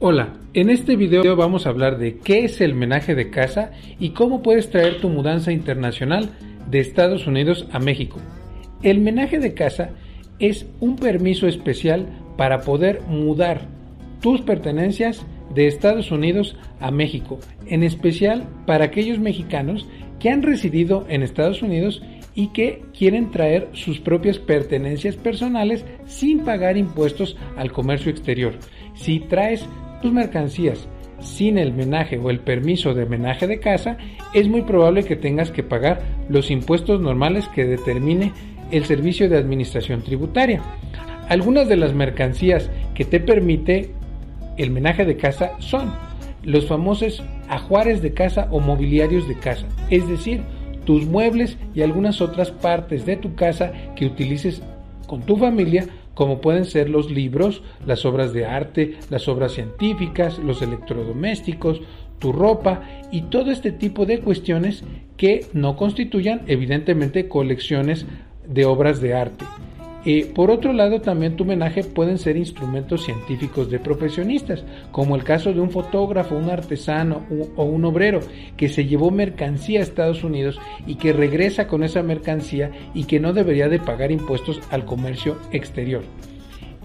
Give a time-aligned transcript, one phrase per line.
[0.00, 4.10] Hola, en este video vamos a hablar de qué es el menaje de casa y
[4.10, 6.30] cómo puedes traer tu mudanza internacional
[6.70, 8.18] de Estados Unidos a México.
[8.82, 9.90] El menaje de casa
[10.38, 13.62] es un permiso especial para poder mudar
[14.20, 19.88] tus pertenencias de Estados Unidos a México, en especial para aquellos mexicanos
[20.18, 22.02] que han residido en Estados Unidos
[22.34, 28.54] y que quieren traer sus propias pertenencias personales sin pagar impuestos al comercio exterior.
[28.94, 29.64] Si traes
[30.02, 30.88] tus mercancías
[31.20, 33.96] sin el menaje o el permiso de menaje de casa,
[34.34, 38.32] es muy probable que tengas que pagar los impuestos normales que determine
[38.70, 40.62] el Servicio de Administración Tributaria.
[41.28, 43.90] Algunas de las mercancías que te permite
[44.56, 45.92] el menaje de casa son
[46.42, 50.42] los famosos ajuares de casa o mobiliarios de casa, es decir,
[50.84, 54.62] tus muebles y algunas otras partes de tu casa que utilices
[55.06, 55.86] con tu familia
[56.18, 61.80] como pueden ser los libros, las obras de arte, las obras científicas, los electrodomésticos,
[62.18, 62.82] tu ropa
[63.12, 64.82] y todo este tipo de cuestiones
[65.16, 68.04] que no constituyan evidentemente colecciones
[68.48, 69.44] de obras de arte.
[70.34, 75.52] Por otro lado, también tu homenaje pueden ser instrumentos científicos de profesionistas, como el caso
[75.52, 78.20] de un fotógrafo, un artesano o un obrero
[78.56, 83.20] que se llevó mercancía a Estados Unidos y que regresa con esa mercancía y que
[83.20, 86.02] no debería de pagar impuestos al comercio exterior.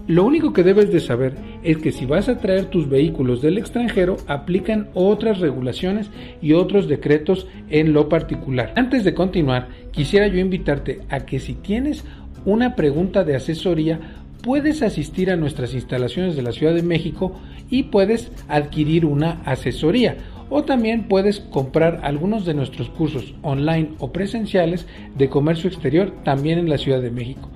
[0.06, 3.56] Lo único que debes de saber es que si vas a traer tus vehículos del
[3.56, 6.10] extranjero, aplican otras regulaciones
[6.42, 8.74] y otros decretos en lo particular.
[8.76, 12.04] Antes de continuar, quisiera yo invitarte a que si tienes
[12.44, 14.00] una pregunta de asesoría,
[14.42, 17.32] puedes asistir a nuestras instalaciones de la Ciudad de México
[17.70, 20.16] y puedes adquirir una asesoría.
[20.50, 24.86] O también puedes comprar algunos de nuestros cursos online o presenciales
[25.16, 27.48] de comercio exterior también en la Ciudad de México.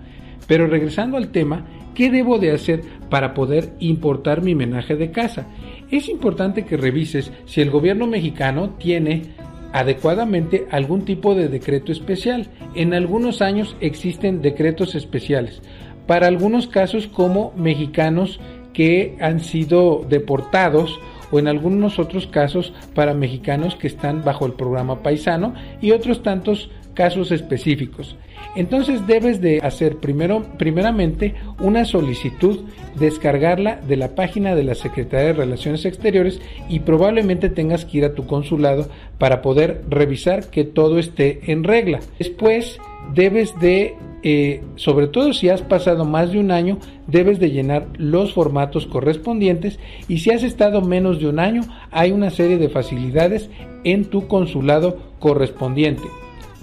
[0.47, 5.46] Pero regresando al tema, ¿qué debo de hacer para poder importar mi menaje de casa?
[5.90, 9.24] Es importante que revises si el gobierno mexicano tiene
[9.73, 12.48] adecuadamente algún tipo de decreto especial.
[12.74, 15.62] En algunos años existen decretos especiales.
[16.06, 18.40] Para algunos casos como mexicanos
[18.73, 20.98] que han sido deportados
[21.30, 26.23] o en algunos otros casos para mexicanos que están bajo el programa paisano y otros
[26.23, 28.17] tantos casos específicos.
[28.57, 32.61] Entonces debes de hacer primero, primeramente una solicitud,
[32.99, 38.05] descargarla de la página de la Secretaría de Relaciones Exteriores y probablemente tengas que ir
[38.05, 38.89] a tu consulado
[39.19, 42.01] para poder revisar que todo esté en regla.
[42.19, 42.79] Después
[43.15, 47.87] debes de eh, sobre todo si has pasado más de un año, debes de llenar
[47.97, 49.79] los formatos correspondientes
[50.09, 51.63] y si has estado menos de un año,
[51.93, 53.49] hay una serie de facilidades
[53.85, 56.09] en tu consulado correspondiente.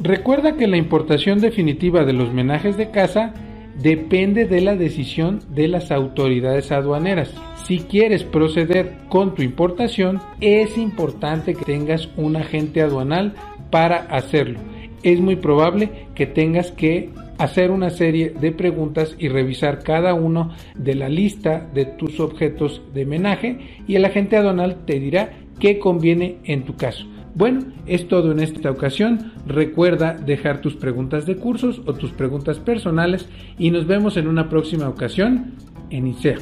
[0.02, 3.34] Recuerda que la importación definitiva de los menajes de casa
[3.82, 7.34] depende de la decisión de las autoridades aduaneras.
[7.66, 13.34] Si quieres proceder con tu importación, es importante que tengas un agente aduanal
[13.72, 14.60] para hacerlo.
[15.02, 20.52] Es muy probable que tengas que hacer una serie de preguntas y revisar cada uno
[20.76, 25.80] de la lista de tus objetos de menaje y el agente aduanal te dirá qué
[25.80, 27.06] conviene en tu caso.
[27.36, 29.34] Bueno, es todo en esta ocasión.
[29.46, 33.28] Recuerda dejar tus preguntas de cursos o tus preguntas personales
[33.60, 35.54] y nos vemos en una próxima ocasión
[35.90, 36.38] en ICEA.